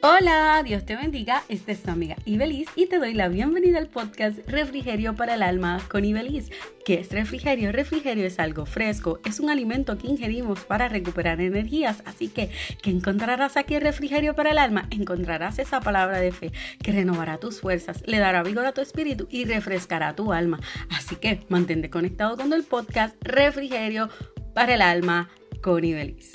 [0.00, 1.42] Hola, Dios te bendiga.
[1.48, 5.42] Esta es tu amiga Ibeliz y te doy la bienvenida al podcast Refrigerio para el
[5.42, 6.52] Alma con Ibeliz.
[6.84, 7.72] ¿Qué es refrigerio?
[7.72, 12.04] Refrigerio es algo fresco, es un alimento que ingerimos para recuperar energías.
[12.04, 12.48] Así que,
[12.80, 14.86] ¿qué encontrarás aquí en Refrigerio para el Alma?
[14.90, 19.26] Encontrarás esa palabra de fe que renovará tus fuerzas, le dará vigor a tu espíritu
[19.30, 20.60] y refrescará tu alma.
[20.90, 24.10] Así que, mantente conectado con el podcast Refrigerio
[24.54, 25.28] para el Alma
[25.60, 26.32] con Ibeliz.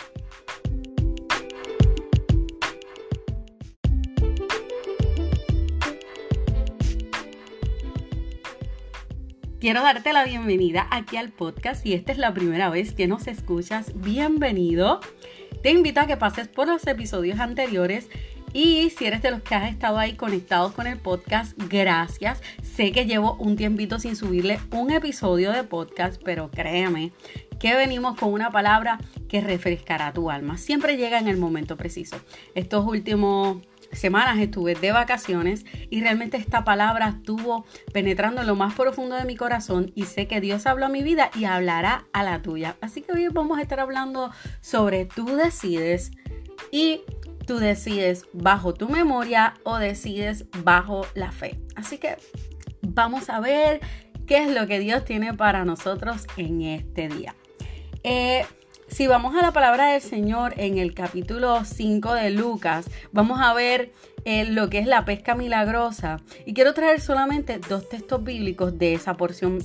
[9.63, 11.83] Quiero darte la bienvenida aquí al podcast.
[11.83, 14.99] Si esta es la primera vez que nos escuchas, bienvenido.
[15.61, 18.09] Te invito a que pases por los episodios anteriores
[18.51, 22.41] y si eres de los que has estado ahí conectados con el podcast, gracias.
[22.61, 27.13] Sé que llevo un tiempito sin subirle un episodio de podcast, pero créeme
[27.57, 28.99] que venimos con una palabra
[29.29, 30.57] que refrescará tu alma.
[30.57, 32.17] Siempre llega en el momento preciso.
[32.53, 33.59] Estos últimos
[33.93, 39.25] semanas estuve de vacaciones y realmente esta palabra estuvo penetrando en lo más profundo de
[39.25, 42.75] mi corazón y sé que Dios habló a mi vida y hablará a la tuya.
[42.81, 46.11] Así que hoy vamos a estar hablando sobre tú decides
[46.71, 47.01] y
[47.45, 51.59] tú decides bajo tu memoria o decides bajo la fe.
[51.75, 52.17] Así que
[52.81, 53.81] vamos a ver
[54.25, 57.35] qué es lo que Dios tiene para nosotros en este día.
[58.03, 58.45] Eh,
[58.93, 63.51] si vamos a la palabra del Señor en el capítulo 5 de Lucas, vamos a
[63.51, 63.91] ver
[64.23, 66.21] eh, lo que es la pesca milagrosa.
[66.45, 69.57] Y quiero traer solamente dos textos bíblicos de esa porción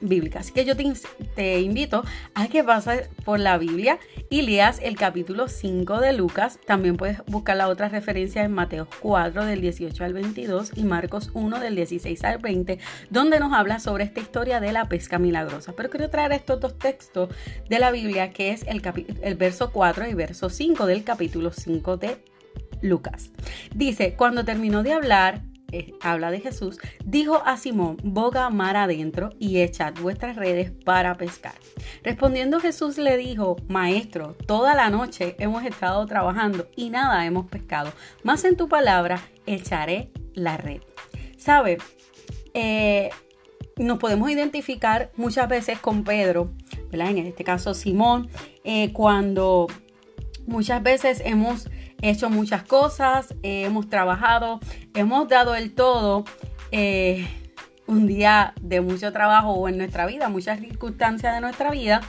[0.00, 0.40] bíblica.
[0.40, 2.02] Así que yo te, invito
[2.34, 3.98] a que pases por la Biblia
[4.28, 6.58] y leas el capítulo 5 de Lucas.
[6.66, 11.30] También puedes buscar la otra referencia en Mateo 4 del 18 al 22 y Marcos
[11.34, 12.78] 1 del 16 al 20,
[13.10, 15.72] donde nos habla sobre esta historia de la pesca milagrosa.
[15.76, 17.34] Pero quiero traer estos dos textos
[17.68, 18.82] de la Biblia, que es el,
[19.22, 22.24] el verso 4 y verso 5 del capítulo 5 de
[22.82, 23.30] Lucas.
[23.74, 25.42] Dice, cuando terminó de hablar,
[26.00, 31.54] habla de Jesús, dijo a Simón, boga mar adentro y echad vuestras redes para pescar.
[32.02, 37.92] Respondiendo Jesús le dijo, Maestro, toda la noche hemos estado trabajando y nada hemos pescado,
[38.22, 40.80] mas en tu palabra echaré la red.
[41.36, 41.78] ¿Sabe?
[42.54, 43.10] Eh,
[43.76, 46.52] nos podemos identificar muchas veces con Pedro.
[46.92, 48.28] En este caso Simón,
[48.64, 49.68] eh, cuando
[50.46, 51.68] muchas veces hemos
[52.02, 54.60] hecho muchas cosas, eh, hemos trabajado,
[54.94, 56.24] hemos dado el todo.
[56.72, 57.26] Eh,
[57.86, 62.00] un día de mucho trabajo en nuestra vida, muchas circunstancias de nuestra vida.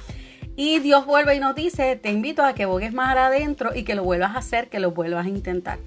[0.55, 3.95] Y Dios vuelve y nos dice, te invito a que bogues más adentro y que
[3.95, 5.79] lo vuelvas a hacer, que lo vuelvas a intentar.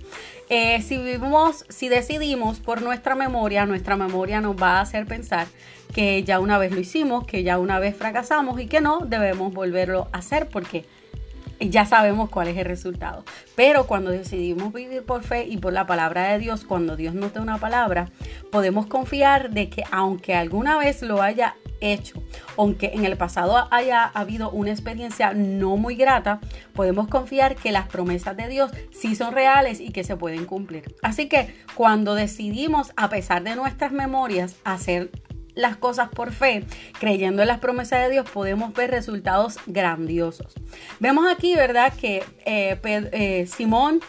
[0.48, 5.46] Eh, si vivimos, si decidimos por nuestra memoria, nuestra memoria nos va a hacer pensar
[5.94, 9.52] que ya una vez lo hicimos, que ya una vez fracasamos y que no debemos
[9.54, 10.84] volverlo a hacer porque
[11.60, 13.24] ya sabemos cuál es el resultado.
[13.54, 17.32] Pero cuando decidimos vivir por fe y por la palabra de Dios, cuando Dios nos
[17.32, 18.10] da una palabra,
[18.50, 22.22] podemos confiar de que aunque alguna vez lo haya hecho,
[22.56, 26.40] aunque en el pasado haya habido una experiencia no muy grata,
[26.72, 30.94] podemos confiar que las promesas de Dios sí son reales y que se pueden cumplir.
[31.02, 35.10] Así que cuando decidimos, a pesar de nuestras memorias, hacer
[35.54, 36.64] las cosas por fe,
[36.98, 40.54] creyendo en las promesas de Dios, podemos ver resultados grandiosos.
[41.00, 44.00] Vemos aquí, ¿verdad?, que eh, eh, Simón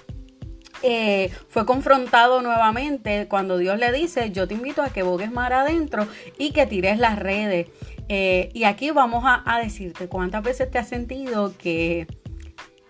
[0.82, 5.54] eh, fue confrontado nuevamente cuando Dios le dice, yo te invito a que bogues mar
[5.54, 6.08] adentro
[6.38, 7.68] y que tires las redes.
[8.08, 12.06] y aquí vamos a, a, decirte cuántas veces te has sentido que,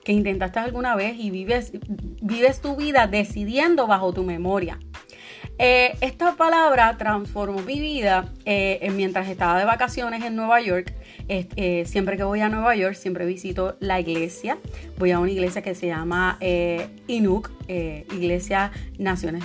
[0.04, 1.72] que intentaste alguna vez y vives,
[2.22, 4.78] vives tu vida decidiendo bajo tu memoria.
[5.58, 10.94] Eh, esta palabra transformó mi vida eh, mientras estaba de vacaciones en Nueva York.
[11.28, 14.58] Eh, siempre que voy a Nueva York, siempre visito la iglesia.
[14.98, 16.38] Voy a una iglesia que se llama
[17.08, 19.44] Inuk, Iglesia Naciones,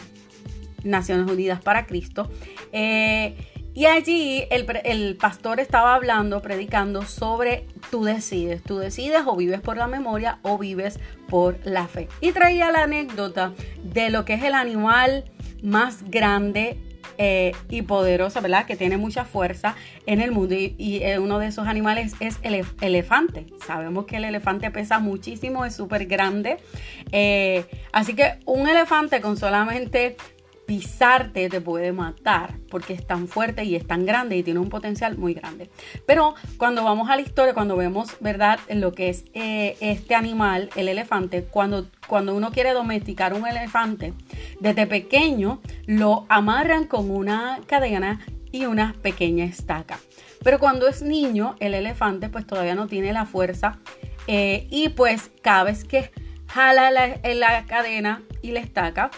[0.82, 2.31] Naciones Unidas para Cristo.
[2.72, 8.62] y allí el, el, pastor estaba hablando, predicando sobre tú decides.
[8.65, 10.98] Tú decides o vives por la memoria o vives
[11.28, 12.09] por la fe.
[12.21, 13.53] Y traía la anécdota
[13.84, 15.24] de lo que es el animal
[15.62, 16.78] más grande
[17.22, 18.65] eh, y poderosa, ¿verdad?
[18.65, 19.77] Que tiene mucha fuerza
[20.07, 23.47] en el mundo y, eh, uno de esos animales es el elefante.
[23.66, 26.57] Sabemos que el elefante pesa muchísimo, es súper grande.
[27.12, 30.16] Eh, así que un elefante con solamente
[30.71, 34.69] pisarte te puede matar porque es tan fuerte y es tan grande y tiene un
[34.69, 35.69] potencial muy grande.
[36.07, 40.71] Pero cuando vamos a la historia, cuando vemos, ¿verdad?, lo que es eh, este animal,
[40.77, 44.13] el elefante, cuando, cuando uno quiere domesticar un elefante,
[44.61, 48.21] desde pequeño lo amarran con una cadena
[48.53, 49.99] y una pequeña estaca.
[50.45, 53.81] Pero cuando es niño, el elefante pues todavía no tiene la fuerza
[54.28, 56.13] eh, y pues cada vez que
[56.47, 59.11] jala la, la cadena y la estaca,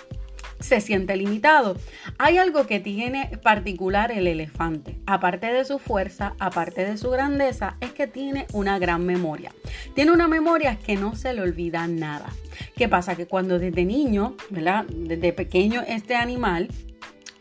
[0.63, 1.77] se siente limitado.
[2.19, 7.77] Hay algo que tiene particular el elefante, aparte de su fuerza, aparte de su grandeza,
[7.81, 9.53] es que tiene una gran memoria.
[9.95, 12.31] Tiene una memoria que no se le olvida nada.
[12.77, 13.17] ¿Qué pasa?
[13.17, 14.85] Que cuando desde niño, ¿verdad?
[14.89, 16.69] Desde pequeño este animal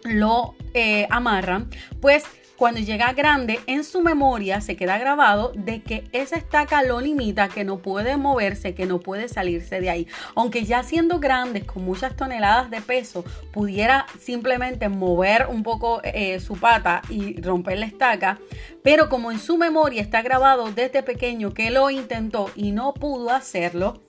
[0.03, 1.69] lo eh, amarran,
[1.99, 2.23] pues
[2.61, 7.49] cuando llega grande, en su memoria se queda grabado de que esa estaca lo limita,
[7.49, 10.07] que no puede moverse, que no puede salirse de ahí.
[10.35, 16.39] Aunque ya siendo grandes, con muchas toneladas de peso, pudiera simplemente mover un poco eh,
[16.39, 18.37] su pata y romper la estaca,
[18.83, 23.31] pero como en su memoria está grabado desde pequeño que lo intentó y no pudo
[23.31, 24.03] hacerlo,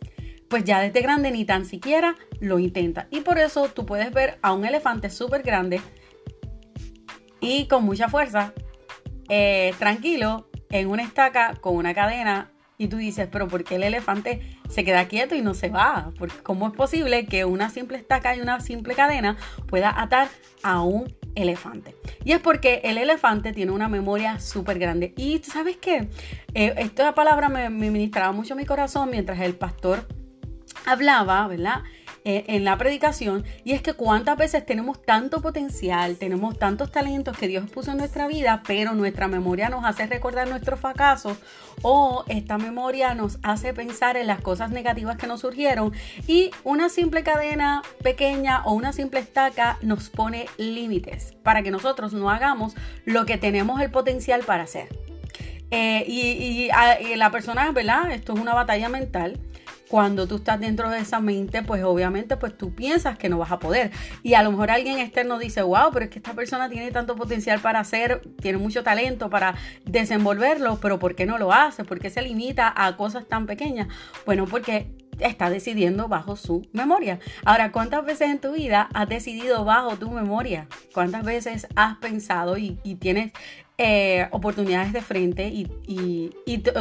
[0.48, 3.06] pues ya desde grande ni tan siquiera lo intenta.
[3.10, 5.80] Y por eso tú puedes ver a un elefante súper grande
[7.42, 8.54] y con mucha fuerza,
[9.28, 12.50] eh, tranquilo, en una estaca con una cadena.
[12.78, 16.12] Y tú dices, pero ¿por qué el elefante se queda quieto y no se va?
[16.18, 19.36] Porque ¿Cómo es posible que una simple estaca y una simple cadena
[19.68, 20.28] pueda atar
[20.62, 21.94] a un elefante?
[22.24, 25.12] Y es porque el elefante tiene una memoria súper grande.
[25.16, 26.08] Y ¿sabes qué?
[26.54, 30.08] Eh, esta palabra me, me ministraba mucho mi corazón mientras el pastor
[30.86, 31.82] hablaba, ¿verdad?
[32.24, 37.36] Eh, en la predicación y es que cuántas veces tenemos tanto potencial, tenemos tantos talentos
[37.36, 41.36] que Dios puso en nuestra vida, pero nuestra memoria nos hace recordar nuestros fracasos
[41.82, 45.92] o esta memoria nos hace pensar en las cosas negativas que nos surgieron
[46.28, 52.12] y una simple cadena pequeña o una simple estaca nos pone límites para que nosotros
[52.12, 54.96] no hagamos lo que tenemos el potencial para hacer.
[55.72, 58.12] Eh, y, ah, y, la persona, ¿verdad?
[58.12, 59.40] Esto es una batalla mental
[59.92, 63.52] cuando tú estás dentro de esa mente, pues obviamente pues tú piensas que no vas
[63.52, 63.90] a poder.
[64.22, 67.14] Y a lo mejor alguien externo dice, wow, pero es que esta persona tiene tanto
[67.14, 69.54] potencial para hacer, tiene mucho talento para
[69.84, 71.84] desenvolverlo, pero ¿por qué no lo hace?
[71.84, 73.88] ¿Por qué se limita a cosas tan pequeñas?
[74.24, 77.18] Bueno, porque está decidiendo bajo su memoria.
[77.44, 80.68] Ahora, ¿cuántas veces en tu vida has decidido bajo tu memoria?
[80.94, 83.32] ¿Cuántas veces has pensado y, tienes
[83.76, 85.68] eh, oportunidades de frente y,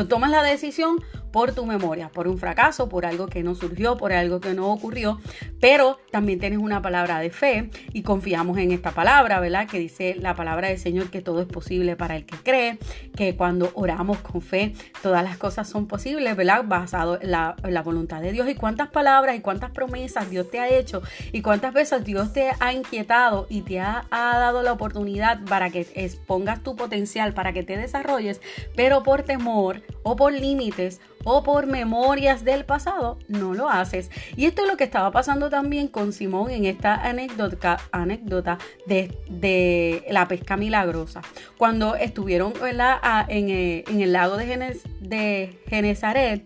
[0.08, 0.98] tomas la decisión
[1.32, 4.72] por tu memoria, por un fracaso, por algo que no surgió, por algo que no
[4.72, 5.20] ocurrió,
[5.60, 9.68] pero también tienes una palabra de fe y confiamos en esta palabra, ¿verdad?
[9.68, 12.78] Que dice la palabra del Señor que todo es posible para el que cree,
[13.16, 16.64] que cuando oramos con fe, todas las cosas son posibles, ¿verdad?
[16.66, 20.70] Basado en la, voluntad de Dios y cuántas palabras y cuántas promesas Dios te ha
[20.70, 21.02] hecho
[21.32, 25.88] y cuántas veces Dios te ha inquietado y te ha dado la oportunidad para que
[25.96, 28.42] expongas tu potencial para que te desarrolles,
[28.76, 34.10] pero por temor o por límites o por memorias del pasado no lo haces.
[34.36, 40.04] Y esto es lo que estaba pasando también con Simón en esta anécdota, anécdota de,
[40.10, 41.22] la pesca milagrosa.
[41.58, 46.44] Cuando estuvieron En, eh, en, el lago de, Genes, de Genezaret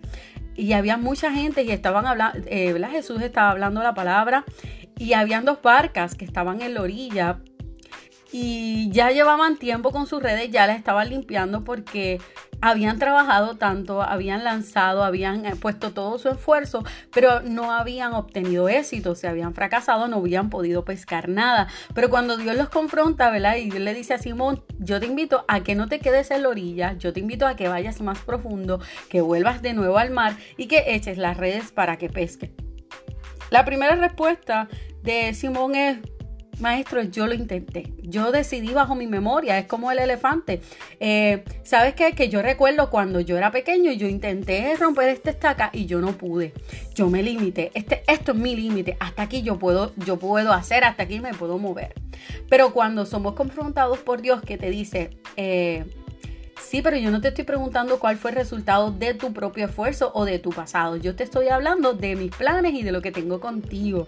[0.55, 4.45] y había mucha gente y estaban hablando, eh, Jesús estaba hablando la palabra
[4.97, 7.39] y habían dos barcas que estaban en la orilla
[8.37, 12.19] y ya llevaban tiempo con sus redes, ya las estaban limpiando porque
[12.59, 16.83] habían trabajado tanto, habían lanzado, habían eh, puesto todo su esfuerzo,
[17.13, 21.69] pero no habían obtenido éxito, se habían fracasado, no habían podido pescar nada.
[21.93, 23.55] Pero cuando Dios los confronta, ¿verdad?
[23.55, 26.43] Y Dios le dice a Simón, yo te invito a que no te quedes en
[26.43, 30.11] la orilla, yo te invito a que vayas más profundo, que vuelvas de nuevo al
[30.11, 32.51] mar y que eches las redes para que pesque.
[33.49, 34.67] La primera respuesta
[35.03, 35.99] de Simón es,
[36.59, 37.93] Maestro, yo lo intenté.
[38.01, 39.57] Yo decidí bajo mi memoria.
[39.57, 40.61] Es como el elefante.
[40.99, 42.13] Eh, ¿Sabes qué?
[42.13, 45.99] Que yo recuerdo cuando yo era pequeño y yo intenté romper esta estaca y yo
[45.99, 46.53] no pude.
[46.93, 47.71] Yo me limité.
[47.73, 48.97] Este, esto es mi límite.
[48.99, 51.93] Hasta aquí yo puedo, yo puedo hacer, hasta aquí me puedo mover.
[52.49, 55.85] Pero cuando somos confrontados por Dios que te dice, eh,
[56.61, 60.11] Sí, pero yo no te estoy preguntando cuál fue el resultado de tu propio esfuerzo
[60.15, 60.95] o de tu pasado.
[60.95, 64.07] Yo te estoy hablando de mis planes y de lo que tengo contigo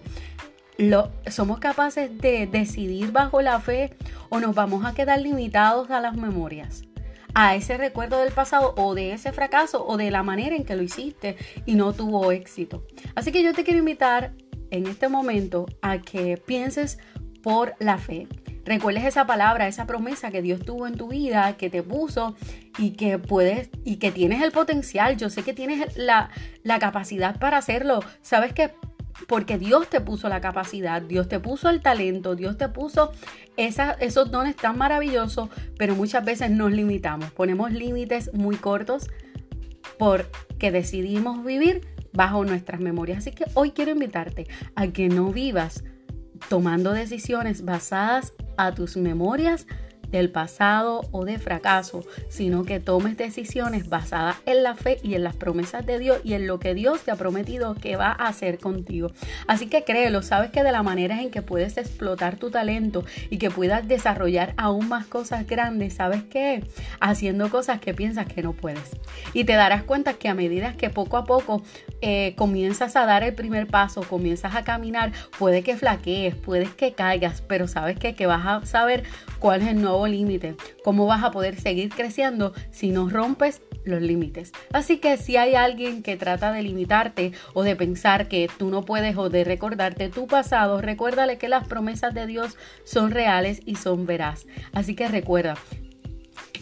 [1.28, 3.96] somos capaces de decidir bajo la fe
[4.28, 6.84] o nos vamos a quedar limitados a las memorias,
[7.34, 10.76] a ese recuerdo del pasado o de ese fracaso o de la manera en que
[10.76, 12.86] lo hiciste y no tuvo éxito.
[13.16, 14.34] Así que yo te quiero invitar
[14.70, 16.98] en este momento a que pienses
[17.42, 18.28] por la fe.
[18.64, 22.36] Recuerdes esa palabra, esa promesa que Dios tuvo en tu vida, que te puso
[22.78, 25.16] y que puedes y que tienes el potencial.
[25.16, 26.30] Yo sé que tienes la,
[26.62, 28.00] la capacidad para hacerlo.
[28.20, 28.70] Sabes que
[29.26, 33.12] porque Dios te puso la capacidad, Dios te puso el talento, Dios te puso
[33.56, 39.10] esos dones tan maravillosos, pero muchas veces nos limitamos, ponemos límites muy cortos
[39.98, 43.18] porque decidimos vivir bajo nuestras memorias.
[43.18, 45.84] Así que hoy quiero invitarte a que no vivas
[46.48, 49.66] tomando decisiones basadas a tus memorias
[50.10, 55.24] del pasado o de fracaso, sino que tomes decisiones basadas en la fe y en
[55.24, 58.28] las promesas de Dios y en lo que Dios te ha prometido que va a
[58.28, 59.10] hacer contigo.
[59.46, 63.38] Así que créelo, sabes que de la manera en que puedes explotar tu talento y
[63.38, 66.64] que puedas desarrollar aún más cosas grandes, ¿sabes qué?
[67.00, 68.90] Haciendo cosas que piensas que no puedes.
[69.32, 71.62] Y te darás cuenta que a medida que poco a poco
[72.00, 76.92] eh, comienzas a dar el primer paso, comienzas a caminar, puede que flaquees, puedes que
[76.92, 79.04] caigas, pero sabes que, que vas a saber
[79.38, 84.02] cuál es el nuevo límite, cómo vas a poder seguir creciendo si no rompes los
[84.02, 84.52] límites.
[84.72, 88.84] Así que si hay alguien que trata de limitarte o de pensar que tú no
[88.84, 93.76] puedes o de recordarte tu pasado, recuérdale que las promesas de Dios son reales y
[93.76, 94.46] son veraz.
[94.72, 95.56] Así que recuerda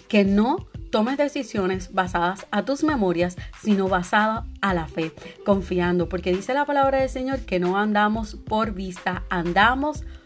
[0.09, 5.13] que no tomes decisiones basadas a tus memorias, sino basadas a la fe,
[5.45, 10.26] confiando, porque dice la palabra del Señor que no andamos por vista, andamos por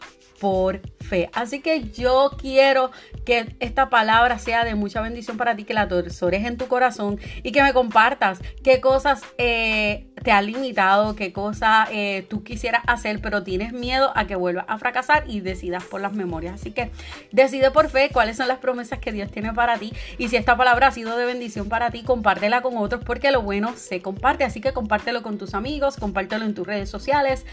[1.00, 1.28] fe.
[1.32, 2.90] Así que yo quiero
[3.24, 7.18] que esta palabra sea de mucha bendición para ti, que la atesores en tu corazón
[7.42, 12.82] y que me compartas qué cosas eh, te ha limitado, qué cosas eh, tú quisieras
[12.86, 16.54] hacer, pero tienes miedo a que vuelvas a fracasar y decidas por las memorias.
[16.54, 16.90] Así que
[17.32, 20.56] decide por fe cuáles son las promesas que Dios tiene para ti y si esta
[20.56, 24.44] palabra ha sido de bendición para ti, compártela con otros porque lo bueno se comparte.
[24.44, 27.44] Así que compártelo con tus amigos, compártelo en tus redes sociales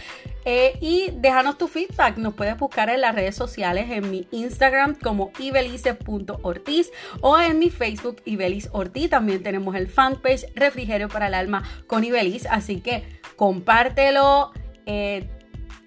[0.46, 2.18] eh, y déjanos tu feedback.
[2.18, 5.32] Nos puedes buscar en las redes sociales en mi Instagram como
[5.68, 9.10] ibelice.ortiz o en mi Facebook Ibeliz Ortiz.
[9.10, 12.46] También tenemos el fanpage Refrigerio para el Alma con Ibeliz.
[12.48, 13.04] Así que
[13.36, 14.52] compártelo.
[14.86, 15.30] Eh,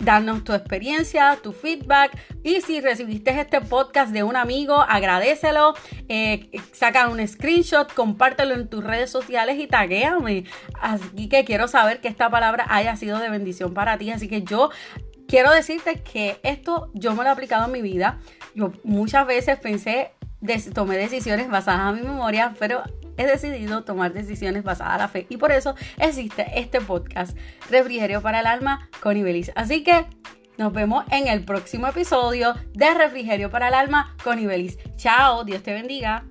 [0.00, 5.74] danos tu experiencia, tu feedback y si recibiste este podcast de un amigo, agradecelo,
[6.08, 10.44] eh, saca un screenshot, compártelo en tus redes sociales y taguéame.
[10.80, 14.10] Así que quiero saber que esta palabra haya sido de bendición para ti.
[14.10, 14.70] Así que yo
[15.28, 18.18] quiero decirte que esto yo me lo he aplicado en mi vida.
[18.54, 20.12] Yo muchas veces pensé,
[20.74, 22.82] tomé decisiones basadas en mi memoria, pero
[23.16, 27.36] he decidido tomar decisiones basadas en la fe y por eso existe este podcast
[27.70, 29.52] Refrigerio para el Alma con Ibelis.
[29.54, 30.06] Así que
[30.56, 34.78] nos vemos en el próximo episodio de Refrigerio para el Alma con Ibelis.
[34.96, 36.24] Chao, Dios te bendiga.